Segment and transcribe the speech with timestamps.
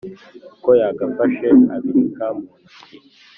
[0.53, 1.47] uko yagafashe
[1.79, 2.93] ibirika mu ntoki,